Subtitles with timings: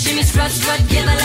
[0.00, 1.19] shimmy, strut, strut, give a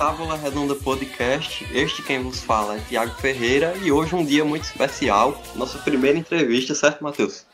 [0.00, 1.62] Tábula Redonda Podcast.
[1.74, 6.16] Este quem vos fala é Tiago Ferreira e hoje um dia muito especial, nossa primeira
[6.18, 7.46] entrevista, certo, Matheus?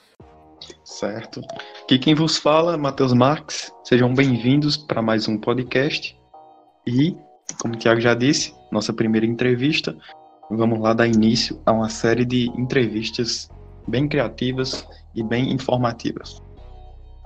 [0.84, 1.40] Certo.
[1.82, 3.72] Aqui quem vos fala é Matheus Marques.
[3.82, 6.16] Sejam bem-vindos para mais um podcast.
[6.86, 7.16] E,
[7.60, 9.98] como o Tiago já disse, nossa primeira entrevista.
[10.48, 13.50] Vamos lá dar início a uma série de entrevistas
[13.88, 16.40] bem criativas e bem informativas.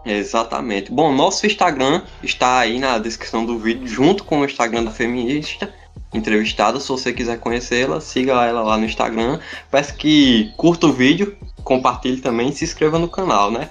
[0.05, 0.91] Exatamente.
[0.91, 5.73] Bom, nosso Instagram está aí na descrição do vídeo, junto com o Instagram da feminista
[6.13, 6.81] entrevistada.
[6.81, 9.39] Se você quiser conhecê-la, siga ela lá no Instagram.
[9.71, 13.71] Peço que curta o vídeo, compartilhe também se inscreva no canal, né?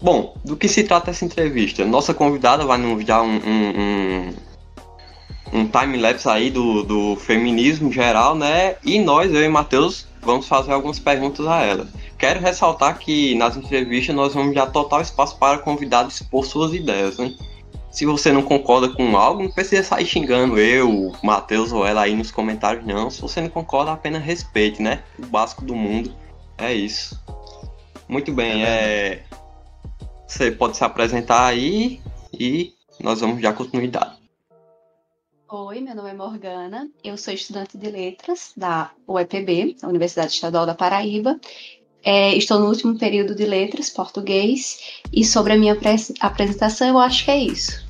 [0.00, 1.84] Bom, do que se trata essa entrevista?
[1.84, 8.34] Nossa convidada vai nos dar um, um, um, um time-lapse aí do, do feminismo geral,
[8.34, 8.76] né?
[8.84, 11.88] E nós, eu e Matheus, vamos fazer algumas perguntas a ela.
[12.20, 17.16] Quero ressaltar que nas entrevistas nós vamos dar total espaço para convidados expor suas ideias,
[17.16, 17.34] né?
[17.90, 22.14] Se você não concorda com algo, não precisa sair xingando eu, Matheus ou ela aí
[22.14, 23.08] nos comentários, não.
[23.08, 25.02] Se você não concorda, apenas respeite, né?
[25.18, 26.14] O básico do mundo
[26.58, 27.18] é isso.
[28.06, 29.24] Muito bem, é...
[30.26, 32.02] você pode se apresentar aí
[32.38, 34.20] e nós vamos dar continuidade.
[35.48, 40.76] Oi, meu nome é Morgana, eu sou estudante de letras da UEPB, Universidade Estadual da
[40.76, 41.40] Paraíba,
[42.04, 45.76] é, estou no último período de letras, português, e sobre a minha
[46.20, 47.88] apresentação, eu acho que é isso.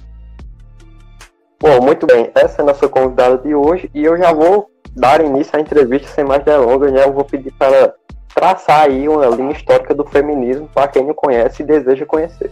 [1.61, 2.31] Bom, muito bem.
[2.35, 6.09] Essa é a nossa convidada de hoje e eu já vou dar início à entrevista
[6.09, 6.91] sem mais delongas.
[6.91, 7.05] Né?
[7.05, 7.95] Eu vou pedir para ela
[8.35, 12.51] traçar aí uma linha histórica do feminismo para quem não conhece e deseja conhecer.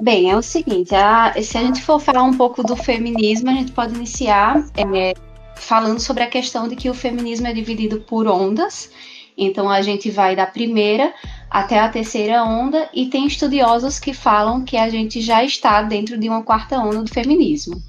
[0.00, 3.52] Bem, é o seguinte, a, se a gente for falar um pouco do feminismo, a
[3.52, 5.12] gente pode iniciar é,
[5.60, 8.90] falando sobre a questão de que o feminismo é dividido por ondas.
[9.36, 11.14] Então a gente vai da primeira
[11.48, 16.18] até a terceira onda e tem estudiosos que falam que a gente já está dentro
[16.18, 17.80] de uma quarta onda do feminismo.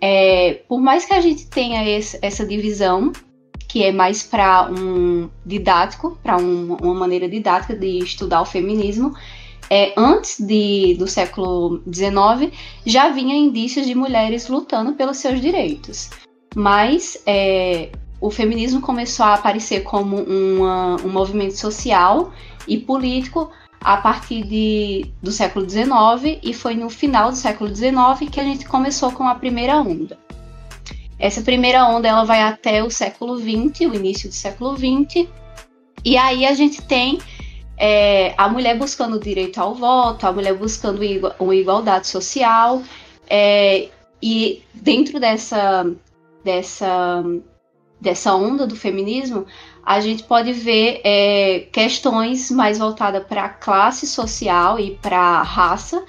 [0.00, 3.12] É, por mais que a gente tenha esse, essa divisão,
[3.66, 9.14] que é mais para um didático, para um, uma maneira didática de estudar o feminismo,
[9.70, 12.52] é, antes de, do século XIX
[12.84, 16.10] já vinha indícios de mulheres lutando pelos seus direitos
[16.56, 22.32] mas é, o feminismo começou a aparecer como uma, um movimento social
[22.66, 28.30] e político a partir de, do século XIX e foi no final do século XIX
[28.32, 30.18] que a gente começou com a primeira onda.
[31.18, 35.28] Essa primeira onda ela vai até o século XX, o início do século XX,
[36.02, 37.18] e aí a gente tem
[37.76, 41.02] é, a mulher buscando o direito ao voto, a mulher buscando
[41.38, 42.82] uma igualdade social,
[43.28, 43.88] é,
[44.22, 45.86] e dentro dessa
[46.46, 47.24] dessa,
[48.00, 49.44] dessa onda do feminismo,
[49.84, 55.42] a gente pode ver é, questões mais voltadas para a classe social e para a
[55.42, 56.04] raça,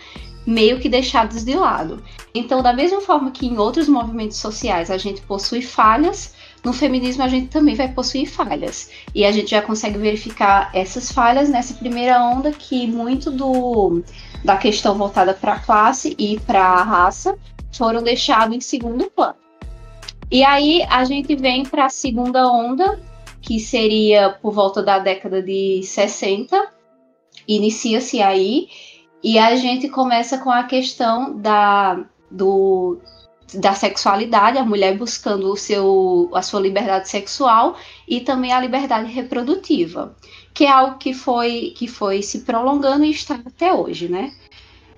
[0.46, 2.02] meio que deixadas de lado.
[2.34, 7.24] Então, da mesma forma que em outros movimentos sociais a gente possui falhas, no feminismo
[7.24, 8.92] a gente também vai possuir falhas.
[9.14, 14.04] E a gente já consegue verificar essas falhas nessa primeira onda que muito do
[14.46, 17.38] da questão voltada para a classe e para a raça
[17.74, 19.47] foram deixados em segundo plano.
[20.30, 23.00] E aí a gente vem para a segunda onda,
[23.42, 26.70] que seria por volta da década de 60,
[27.48, 28.68] inicia-se aí,
[29.24, 33.00] e a gente começa com a questão da, do,
[33.54, 37.78] da sexualidade, a mulher buscando o seu, a sua liberdade sexual
[38.08, 40.16] e também a liberdade reprodutiva,
[40.54, 44.34] que é algo que foi, que foi se prolongando e está até hoje, né?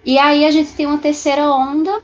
[0.03, 2.01] E aí a gente tem uma terceira onda,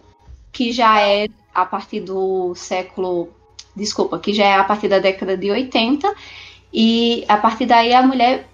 [0.51, 3.29] que já é a partir do século,
[3.75, 6.13] desculpa, que já é a partir da década de 80,
[6.73, 8.47] e a partir daí a mulher,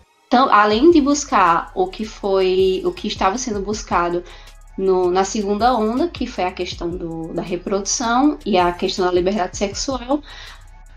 [0.52, 4.24] além de buscar o que foi, o que estava sendo buscado
[4.78, 9.12] no, na segunda onda, que foi a questão do, da reprodução e a questão da
[9.12, 10.22] liberdade sexual,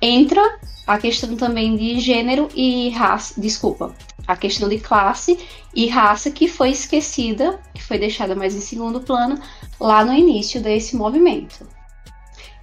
[0.00, 0.42] entra
[0.86, 3.94] a questão também de gênero e raça, desculpa,
[4.26, 5.38] a questão de classe
[5.74, 9.40] e raça que foi esquecida, que foi deixada mais em segundo plano
[9.80, 11.66] lá no início desse movimento.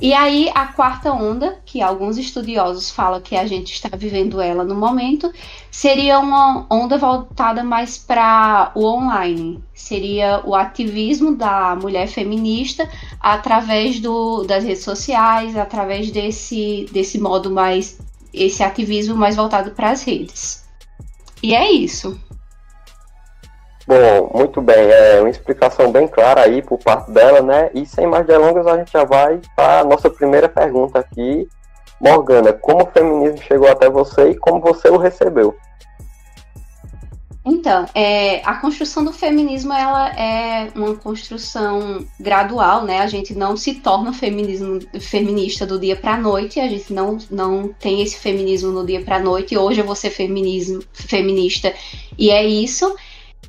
[0.01, 4.63] E aí, a quarta onda, que alguns estudiosos falam que a gente está vivendo ela
[4.63, 5.31] no momento,
[5.69, 9.63] seria uma onda voltada mais para o online.
[9.75, 12.89] Seria o ativismo da mulher feminista
[13.19, 17.99] através do, das redes sociais, através desse, desse modo mais.
[18.33, 20.65] esse ativismo mais voltado para as redes.
[21.43, 22.19] E é isso.
[23.91, 27.69] Bom, muito bem, é uma explicação bem clara aí por parte dela, né?
[27.73, 31.45] E sem mais delongas, a gente já vai para a nossa primeira pergunta aqui.
[31.99, 35.57] Morgana, como o feminismo chegou até você e como você o recebeu?
[37.43, 42.99] Então, é, a construção do feminismo ela é uma construção gradual, né?
[42.99, 47.67] A gente não se torna feminismo, feminista do dia para noite, a gente não, não
[47.67, 49.57] tem esse feminismo no dia para noite.
[49.57, 51.73] Hoje eu vou ser feminismo, feminista
[52.17, 52.95] e é isso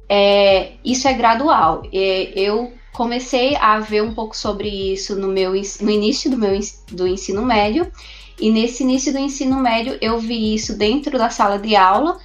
[0.08, 1.82] é, isso é gradual.
[1.92, 6.58] É, eu comecei a ver um pouco sobre isso no, meu, no início do meu
[6.90, 7.90] do ensino médio,
[8.38, 12.18] e nesse início do ensino médio eu vi isso dentro da sala de aula,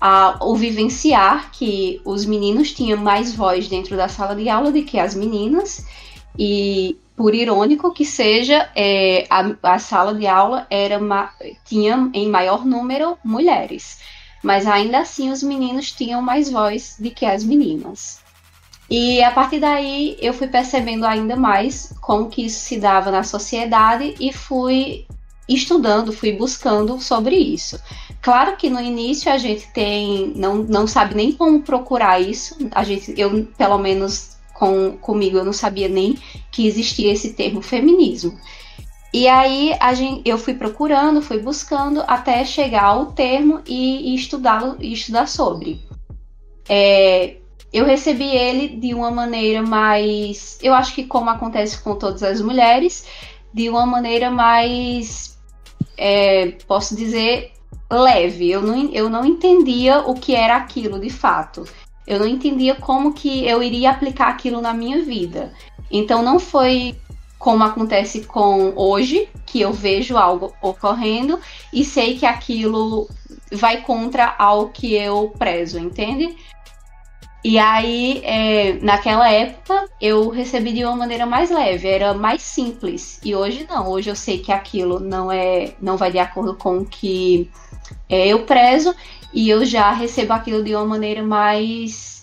[0.00, 4.82] a, o vivenciar que os meninos tinham mais voz dentro da sala de aula do
[4.82, 5.86] que as meninas,
[6.38, 10.98] e por irônico que seja, é, a, a, sala de aula era
[11.64, 13.98] tinha em maior número mulheres
[14.42, 18.20] mas ainda assim os meninos tinham mais voz do que as meninas.
[18.90, 23.22] E a partir daí eu fui percebendo ainda mais como que isso se dava na
[23.22, 25.06] sociedade e fui
[25.48, 27.80] estudando, fui buscando sobre isso.
[28.20, 32.56] Claro que no início a gente tem não, não sabe nem como procurar isso.
[32.72, 36.18] A gente eu pelo menos com, comigo eu não sabia nem
[36.50, 38.36] que existia esse termo feminismo.
[39.12, 44.76] E aí gente, eu fui procurando, fui buscando até chegar ao termo e, e estudá-lo
[44.80, 45.80] e estudar sobre.
[46.68, 47.36] É,
[47.72, 52.40] eu recebi ele de uma maneira mais, eu acho que como acontece com todas as
[52.40, 53.06] mulheres,
[53.52, 55.38] de uma maneira mais,
[55.96, 57.52] é, posso dizer,
[57.90, 58.50] leve.
[58.50, 61.64] Eu não, eu não entendia o que era aquilo de fato.
[62.06, 65.52] Eu não entendia como que eu iria aplicar aquilo na minha vida.
[65.90, 66.96] Então não foi
[67.40, 71.40] como acontece com hoje, que eu vejo algo ocorrendo
[71.72, 73.08] e sei que aquilo
[73.50, 76.36] vai contra ao que eu prezo, entende?
[77.42, 83.18] E aí, é, naquela época, eu recebi de uma maneira mais leve, era mais simples.
[83.24, 86.80] E hoje não, hoje eu sei que aquilo não é, não vai de acordo com
[86.80, 87.50] o que
[88.06, 88.94] é, eu prezo
[89.32, 92.19] e eu já recebo aquilo de uma maneira mais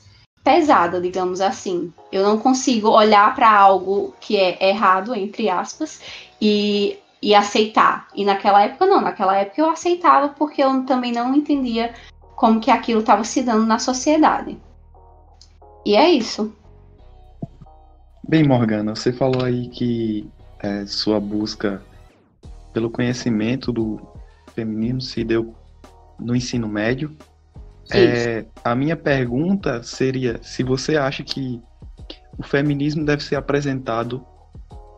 [0.47, 1.91] pesada, digamos assim.
[2.09, 5.99] Eu não consigo olhar para algo que é errado, entre aspas,
[6.41, 8.07] e, e aceitar.
[8.15, 11.93] E naquela época não, naquela época eu aceitava porque eu também não entendia
[12.37, 14.57] como que aquilo estava se dando na sociedade.
[15.85, 16.55] E é isso.
[18.25, 20.29] Bem, Morgana, você falou aí que
[20.59, 21.81] é, sua busca
[22.71, 23.99] pelo conhecimento do
[24.55, 25.53] feminismo se deu
[26.17, 27.13] no ensino médio.
[27.91, 31.61] É, a minha pergunta seria se você acha que
[32.37, 34.25] o feminismo deve ser apresentado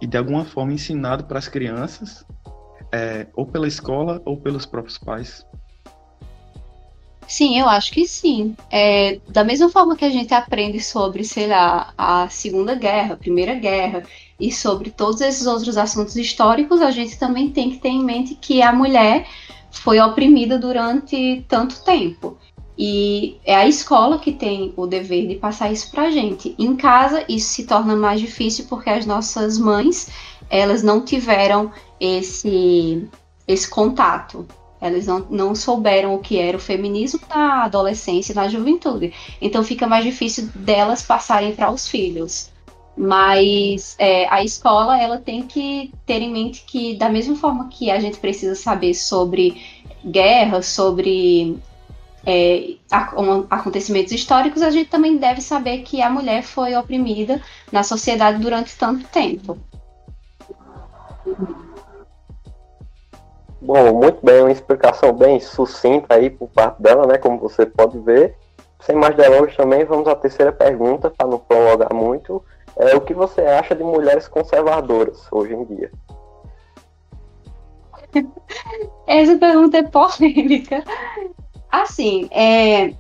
[0.01, 2.25] e de alguma forma ensinado para as crianças,
[2.91, 5.45] é, ou pela escola ou pelos próprios pais.
[7.27, 8.56] Sim, eu acho que sim.
[8.71, 13.18] É, da mesma forma que a gente aprende sobre, sei lá, a Segunda Guerra, a
[13.18, 14.01] Primeira Guerra
[14.39, 18.33] e sobre todos esses outros assuntos históricos, a gente também tem que ter em mente
[18.33, 19.27] que a mulher
[19.69, 22.36] foi oprimida durante tanto tempo.
[22.81, 26.55] E é a escola que tem o dever de passar isso para a gente.
[26.57, 30.09] Em casa, isso se torna mais difícil porque as nossas mães,
[30.50, 33.05] elas não tiveram esse,
[33.45, 34.48] esse contato.
[34.79, 39.13] Elas não, não souberam o que era o feminismo na adolescência e na juventude.
[39.41, 42.50] Então fica mais difícil delas passarem para os filhos.
[42.95, 47.91] Mas é, a escola ela tem que ter em mente que, da mesma forma que
[47.91, 49.62] a gente precisa saber sobre
[50.05, 51.59] guerra, sobre
[52.29, 52.75] é,
[53.50, 58.77] acontecimentos históricos, a gente também deve saber que a mulher foi oprimida na sociedade durante
[58.77, 59.57] tanto tempo.
[63.62, 67.17] Bom, muito bem, uma explicação bem sucinta aí por parte dela, né?
[67.17, 68.36] Como você pode ver.
[68.79, 72.43] Sem mais delongas também, vamos à terceira pergunta, para não prolongar muito.
[72.77, 75.91] É, o que você acha de mulheres conservadoras hoje em dia?
[79.05, 80.83] Essa pergunta é polêmica.
[81.71, 82.93] Assim, é,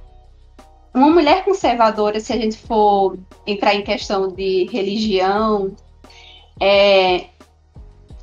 [0.93, 5.75] uma mulher conservadora, se a gente for entrar em questão de religião,
[6.59, 7.25] é,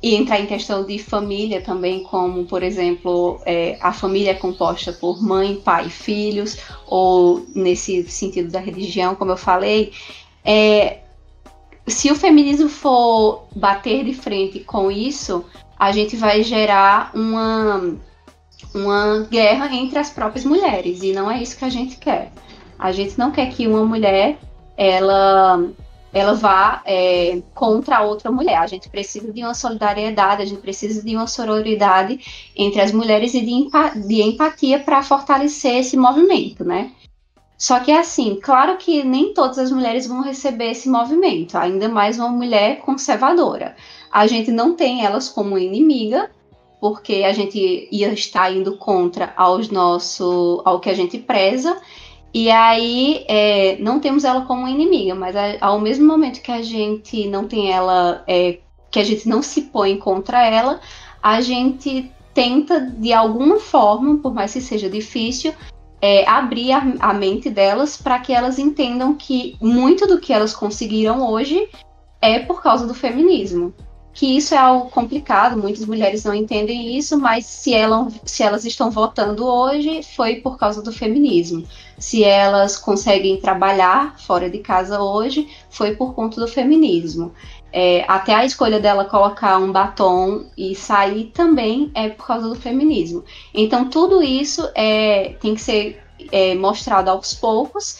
[0.01, 4.93] e entrar em questão de família também, como, por exemplo, é, a família é composta
[4.93, 9.91] por mãe, pai e filhos, ou nesse sentido da religião, como eu falei,
[10.45, 10.99] é,
[11.87, 15.43] se o feminismo for bater de frente com isso,
[15.79, 17.95] a gente vai gerar uma,
[18.73, 22.31] uma guerra entre as próprias mulheres, e não é isso que a gente quer.
[22.77, 24.37] A gente não quer que uma mulher
[24.77, 25.67] ela
[26.13, 28.57] ela vá é, contra a outra mulher.
[28.57, 32.19] A gente precisa de uma solidariedade, a gente precisa de uma sororidade
[32.55, 36.91] entre as mulheres e de, empa de empatia para fortalecer esse movimento, né?
[37.57, 42.19] Só que assim, claro que nem todas as mulheres vão receber esse movimento, ainda mais
[42.19, 43.75] uma mulher conservadora.
[44.11, 46.29] A gente não tem elas como inimiga,
[46.79, 51.79] porque a gente ia estar indo contra aos nosso, ao que a gente preza,
[52.33, 57.27] e aí é, não temos ela como inimiga, mas ao mesmo momento que a gente
[57.27, 58.59] não tem ela, é,
[58.91, 60.79] que a gente não se põe contra ela,
[61.21, 65.53] a gente tenta de alguma forma, por mais que seja difícil,
[65.99, 70.53] é, abrir a, a mente delas para que elas entendam que muito do que elas
[70.53, 71.67] conseguiram hoje
[72.21, 73.73] é por causa do feminismo
[74.17, 78.65] que isso é algo complicado, muitas mulheres não entendem isso, mas se, ela, se elas
[78.65, 81.63] estão votando hoje, foi por causa do feminismo.
[81.99, 87.31] Se elas conseguem trabalhar fora de casa hoje, foi por conta do feminismo.
[87.71, 92.55] É, até a escolha dela colocar um batom e sair também é por causa do
[92.55, 93.23] feminismo.
[93.53, 97.99] Então, tudo isso é, tem que ser é, mostrado aos poucos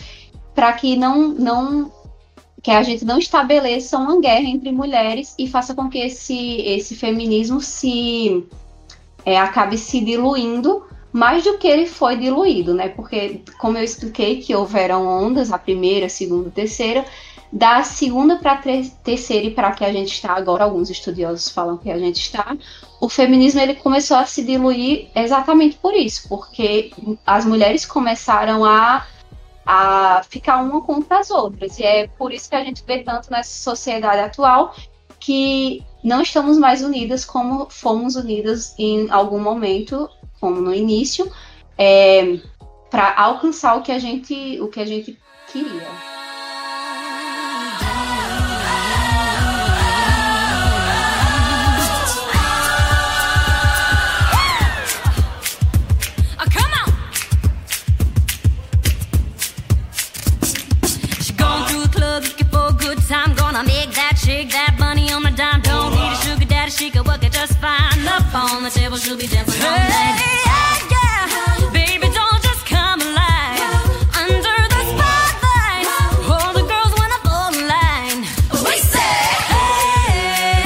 [0.55, 1.91] para que não, não
[2.67, 6.95] que a gente não estabeleça uma guerra entre mulheres e faça com que esse, esse
[6.95, 8.45] feminismo se
[9.25, 10.83] é, acabe se diluindo
[11.13, 12.89] mais do que ele foi diluído, né?
[12.89, 17.05] Porque, como eu expliquei, que houveram ondas, a primeira, a segunda, a terceira,
[17.53, 18.61] da segunda para
[19.01, 22.57] terceira e para que a gente está agora, alguns estudiosos falam que a gente está,
[22.99, 26.91] o feminismo ele começou a se diluir exatamente por isso, porque
[27.25, 29.07] as mulheres começaram a
[29.67, 31.77] a ficar uma contra as outras.
[31.77, 34.73] E é por isso que a gente vê tanto nessa sociedade atual
[35.19, 40.09] que não estamos mais unidas como fomos unidas em algum momento,
[40.39, 41.29] como no início,
[41.77, 42.39] é,
[42.89, 45.19] para alcançar o que a gente, o que a gente
[45.51, 46.16] queria.
[68.33, 70.17] On the table, she'll be dancing all night.
[70.17, 70.41] Hey,
[70.89, 73.59] yeah, baby, don't just come alive.
[74.17, 75.85] Under the spotlight,
[76.27, 78.21] all the girls wanna fall in line.
[78.65, 79.15] We say,
[79.53, 80.65] hey,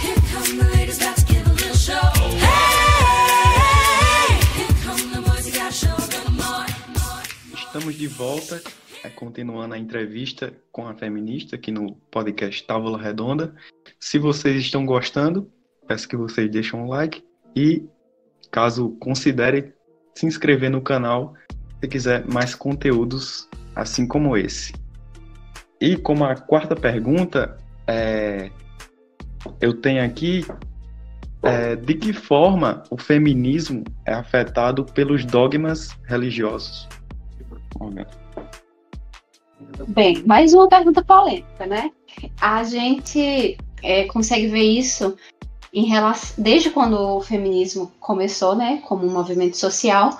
[0.00, 2.08] here come the ladies, got to give a little show.
[2.40, 7.22] Hey, here come the boys, you gotta show them more, more.
[7.54, 8.62] Estamos de volta,
[9.04, 13.54] é, continuando a entrevista com a feminista aqui no podcast Távola Redonda.
[14.00, 15.50] Se vocês estão gostando,
[15.86, 17.24] peço que vocês deixem um like
[17.54, 17.84] e,
[18.50, 19.72] caso considere,
[20.14, 21.34] se inscrever no canal
[21.80, 24.72] se quiser mais conteúdos assim como esse.
[25.80, 28.50] E como a quarta pergunta, é,
[29.60, 30.44] eu tenho aqui
[31.42, 36.88] é, de que forma o feminismo é afetado pelos dogmas religiosos?
[39.88, 41.90] Bem, mais uma pergunta polêmica, né?
[42.40, 45.16] A gente é, consegue ver isso
[45.72, 50.18] relação, desde quando o feminismo começou, né, como um movimento social,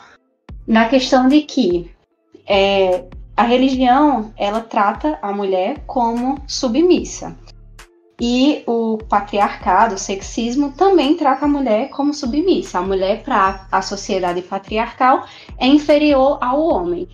[0.67, 1.91] na questão de que
[2.47, 3.05] é,
[3.37, 7.37] a religião ela trata a mulher como submissa
[8.21, 12.79] e o patriarcado, o sexismo também trata a mulher como submissa.
[12.79, 15.27] A mulher para a sociedade patriarcal
[15.59, 17.09] é inferior ao homem.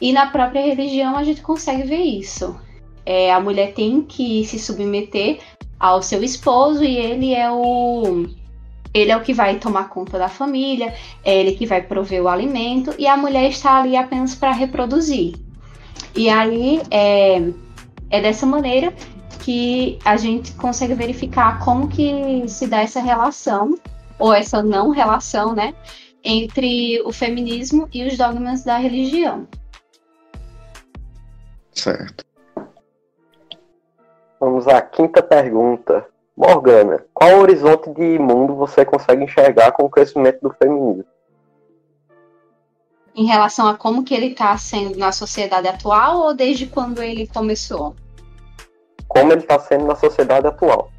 [0.00, 2.58] E na própria religião a gente consegue ver isso.
[3.06, 5.38] É, a mulher tem que se submeter
[5.78, 8.26] ao seu esposo e ele é o
[8.92, 12.28] ele é o que vai tomar conta da família, é ele que vai prover o
[12.28, 15.36] alimento e a mulher está ali apenas para reproduzir.
[16.16, 17.50] E aí é,
[18.10, 18.92] é dessa maneira
[19.44, 23.78] que a gente consegue verificar como que se dá essa relação
[24.18, 25.74] ou essa não relação, né,
[26.24, 29.46] entre o feminismo e os dogmas da religião.
[31.72, 32.27] Certo.
[34.40, 36.06] Vamos à quinta pergunta.
[36.36, 41.04] Morgana, qual horizonte de mundo você consegue enxergar com o crescimento do feminismo?
[43.14, 47.26] Em relação a como que ele está sendo na sociedade atual ou desde quando ele
[47.26, 47.96] começou?
[49.08, 50.92] Como ele está sendo na sociedade atual?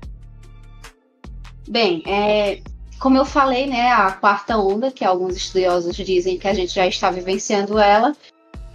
[1.70, 2.62] Bem, é,
[3.00, 6.86] como eu falei, né, a quarta onda, que alguns estudiosos dizem que a gente já
[6.86, 8.14] está vivenciando ela,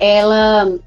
[0.00, 0.78] ela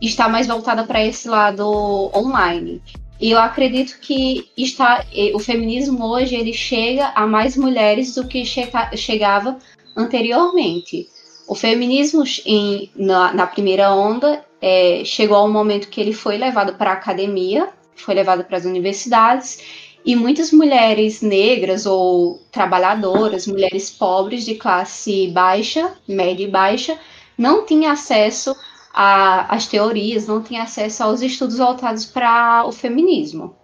[0.00, 1.66] está mais voltada para esse lado
[2.14, 2.80] online.
[3.20, 5.04] E eu acredito que está,
[5.34, 9.58] o feminismo hoje ele chega a mais mulheres do que chega, chegava
[9.96, 11.08] anteriormente.
[11.46, 16.36] O feminismo em, na, na primeira onda é, chegou a um momento que ele foi
[16.36, 19.60] levado para a academia, foi levado para as universidades,
[20.04, 26.98] e muitas mulheres negras ou trabalhadoras, mulheres pobres de classe baixa, média e baixa,
[27.38, 28.54] não tinham acesso
[28.94, 33.56] às teorias, não tinham acesso aos estudos voltados para o feminismo.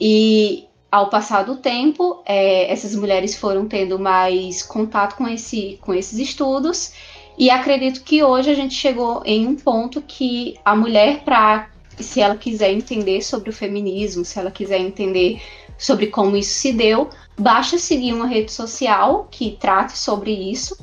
[0.00, 5.92] E ao passar do tempo, é, essas mulheres foram tendo mais contato com, esse, com
[5.92, 6.92] esses estudos,
[7.38, 12.20] e acredito que hoje a gente chegou em um ponto que a mulher, para se
[12.20, 15.40] ela quiser entender sobre o feminismo, se ela quiser entender
[15.78, 20.76] sobre como isso se deu, basta seguir uma rede social que trate sobre isso,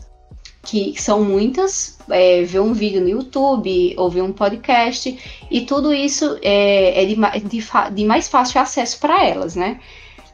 [0.68, 5.18] que são muitas, é, ver um vídeo no YouTube, ouvir um podcast,
[5.50, 7.16] e tudo isso é, é de,
[7.48, 9.80] de, de, mais fácil acesso para elas, né?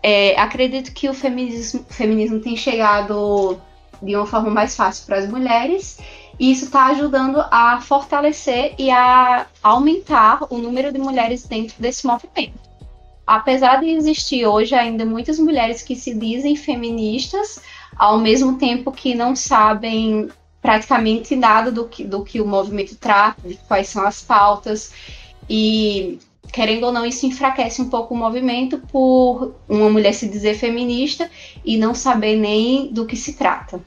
[0.02, 3.60] É, acredito que o feminismo, feminismo tem chegado
[4.02, 6.00] de uma forma mais fácil para as mulheres,
[6.40, 12.08] e isso está ajudando a fortalecer e a aumentar o número de mulheres dentro desse
[12.08, 12.60] movimento.
[13.26, 17.62] Apesar de existir hoje ainda muitas mulheres que se dizem feministas,
[17.98, 20.30] ao mesmo tempo que não sabem
[20.62, 24.94] praticamente nada do que, do que o movimento trata, de quais são as pautas,
[25.50, 26.20] e
[26.54, 31.30] querendo ou não, isso enfraquece um pouco o movimento por uma mulher se dizer feminista
[31.66, 33.82] e não saber nem do que se trata.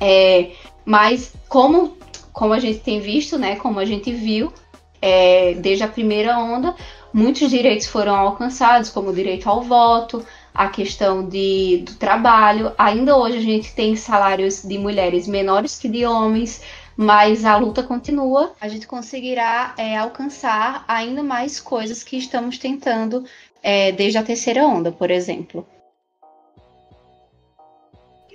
[0.00, 0.50] É,
[0.84, 1.96] mas como,
[2.32, 4.52] como a gente tem visto, né, como a gente viu
[5.00, 6.76] é, desde a primeira onda,
[7.12, 10.24] muitos direitos foram alcançados, como o direito ao voto,
[10.58, 12.72] a questão de, do trabalho.
[12.76, 16.60] Ainda hoje a gente tem salários de mulheres menores que de homens,
[16.96, 18.52] mas a luta continua.
[18.60, 23.24] A gente conseguirá é, alcançar ainda mais coisas que estamos tentando
[23.62, 25.64] é, desde a terceira onda, por exemplo.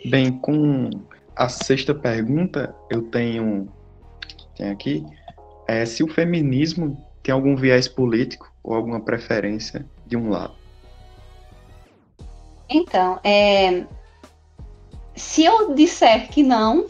[0.05, 0.89] Bem, com
[1.35, 3.67] a sexta pergunta eu tenho,
[4.55, 5.05] tenho aqui
[5.67, 10.62] é se o feminismo tem algum viés político ou alguma preferência de um lado.
[12.73, 13.83] Então, é,
[15.15, 16.87] se eu disser que não,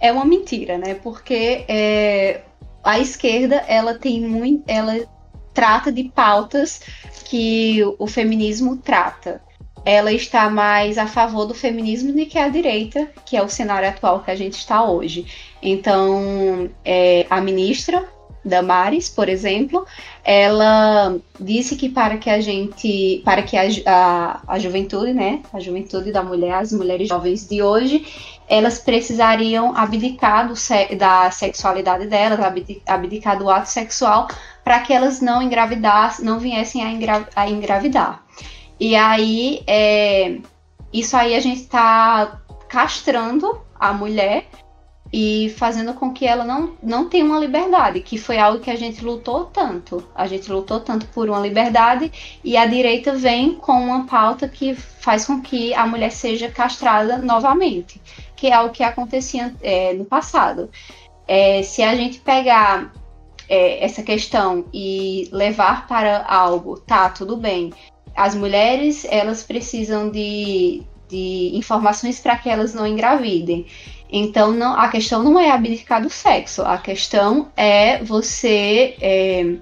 [0.00, 0.94] é uma mentira, né?
[0.94, 2.42] Porque é,
[2.82, 4.98] a esquerda ela tem muito, ela
[5.54, 6.80] trata de pautas
[7.24, 9.40] que o feminismo trata
[9.84, 13.88] ela está mais a favor do feminismo do que a direita, que é o cenário
[13.88, 15.26] atual que a gente está hoje.
[15.62, 18.06] Então, é, a ministra
[18.44, 19.86] Damares, por exemplo,
[20.24, 25.60] ela disse que para que a gente, para que a, a, a juventude, né, a
[25.60, 28.06] juventude da mulher, as mulheres jovens de hoje,
[28.48, 30.54] elas precisariam abdicar do,
[30.96, 32.40] da sexualidade delas,
[32.86, 34.26] abdicar do ato sexual,
[34.64, 38.24] para que elas não engravidassem, não viessem a, engra, a engravidar.
[38.78, 40.38] E aí, é,
[40.92, 44.46] isso aí a gente está castrando a mulher
[45.12, 48.76] e fazendo com que ela não, não tenha uma liberdade, que foi algo que a
[48.76, 50.06] gente lutou tanto.
[50.14, 52.12] A gente lutou tanto por uma liberdade
[52.44, 57.18] e a direita vem com uma pauta que faz com que a mulher seja castrada
[57.18, 58.00] novamente,
[58.36, 60.70] que é o que acontecia é, no passado.
[61.26, 62.92] É, se a gente pegar
[63.48, 67.72] é, essa questão e levar para algo, tá, tudo bem,
[68.14, 73.66] as mulheres elas precisam de, de informações para que elas não engravidem.
[74.12, 79.56] Então, não, a questão não é abdicar do sexo, a questão é você é,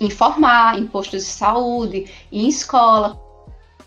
[0.00, 3.20] informar em postos de saúde, em escola,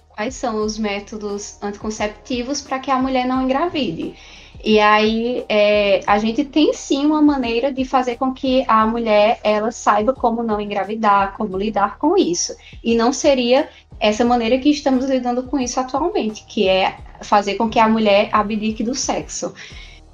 [0.09, 4.15] quais são os métodos anticonceptivos para que a mulher não engravide.
[4.63, 9.39] E aí é, a gente tem sim uma maneira de fazer com que a mulher
[9.43, 12.55] ela saiba como não engravidar, como lidar com isso.
[12.83, 17.69] E não seria essa maneira que estamos lidando com isso atualmente, que é fazer com
[17.69, 19.53] que a mulher abdique do sexo.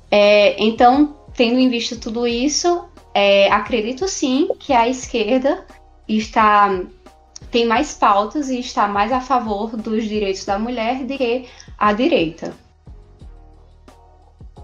[0.10, 5.66] É, então, tendo em vista tudo isso, é, acredito sim que a esquerda
[6.08, 6.82] está
[7.50, 11.46] tem mais pautas e está mais a favor dos direitos da mulher do que
[11.78, 12.54] a direita.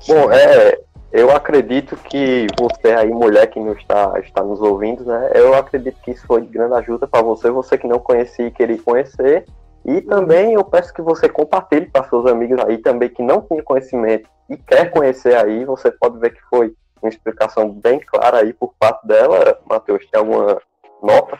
[0.08, 0.80] Bom, é,
[1.18, 5.32] eu acredito que você aí, mulher que não está, está nos ouvindo, né?
[5.34, 8.52] Eu acredito que isso foi de grande ajuda para você, você que não conhecia e
[8.52, 9.44] queria conhecer.
[9.84, 13.64] E também eu peço que você compartilhe para seus amigos aí também que não tinha
[13.64, 15.66] conhecimento e quer conhecer aí.
[15.66, 19.60] Você pode ver que foi uma explicação bem clara aí por parte dela.
[19.68, 20.62] Matheus, tem alguma
[21.02, 21.40] nota?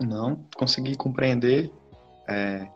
[0.00, 1.70] Não, consegui compreender
[2.26, 2.66] é,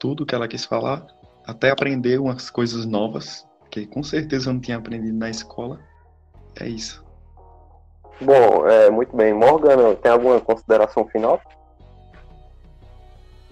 [0.00, 1.06] tudo que ela quis falar,
[1.46, 5.80] até aprender umas coisas novas que com certeza eu não tinha aprendido na escola.
[6.60, 7.04] É isso.
[8.20, 9.34] Bom, é, muito bem.
[9.34, 11.40] Morgana, tem alguma consideração final?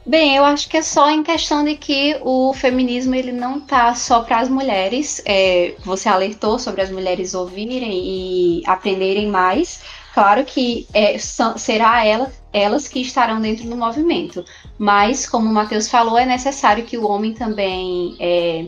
[0.06, 3.94] Bem, eu acho que é só em questão de que o feminismo ele não tá
[3.94, 5.20] só para as mulheres.
[5.24, 9.82] É, você alertou sobre as mulheres ouvirem e aprenderem mais.
[10.14, 14.44] Claro que é, será ela, elas que estarão dentro do movimento.
[14.78, 18.66] Mas, como o Matheus falou, é necessário que o homem também é,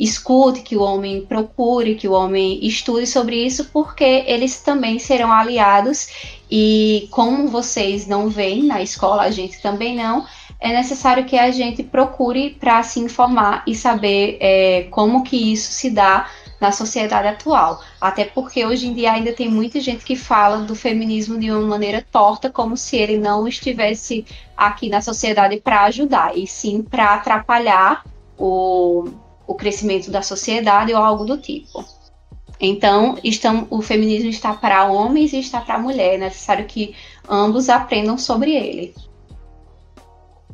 [0.00, 5.30] escute, que o homem procure, que o homem estude sobre isso, porque eles também serão
[5.30, 6.40] aliados.
[6.50, 10.26] E como vocês não veem na escola, a gente também não
[10.60, 15.72] é necessário que a gente procure para se informar e saber é, como que isso
[15.72, 16.28] se dá
[16.60, 17.82] na sociedade atual.
[17.98, 21.62] Até porque hoje em dia ainda tem muita gente que fala do feminismo de uma
[21.62, 27.14] maneira torta, como se ele não estivesse aqui na sociedade para ajudar, e sim para
[27.14, 28.04] atrapalhar
[28.38, 29.08] o,
[29.50, 31.84] o crescimento da sociedade ou algo do tipo.
[32.60, 36.14] Então, estão, o feminismo está para homens e está para mulher.
[36.14, 36.94] É necessário que
[37.28, 38.94] ambos aprendam sobre ele.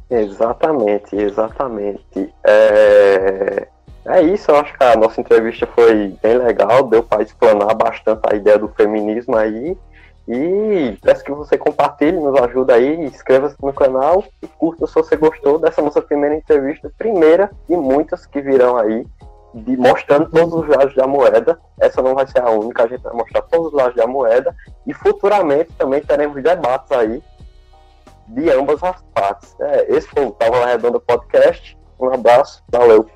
[0.08, 2.32] Exatamente, exatamente.
[2.42, 3.68] É...
[4.06, 8.22] é isso, eu acho que a nossa entrevista foi bem legal, deu para explanar bastante
[8.32, 9.76] a ideia do feminismo aí.
[10.28, 15.16] E peço que você compartilhe, nos ajude aí, inscreva-se no canal e curta se você
[15.16, 19.06] gostou dessa nossa primeira entrevista, primeira de muitas que virão aí,
[19.54, 21.58] de, mostrando todos os lados da moeda.
[21.80, 24.54] Essa não vai ser a única, a gente vai mostrar todos os lados da moeda
[24.84, 27.22] e futuramente também teremos debates aí
[28.28, 29.54] de ambas as partes.
[29.60, 31.78] É, esse foi o Tava Redonda Podcast.
[32.00, 33.08] Um abraço, valeu.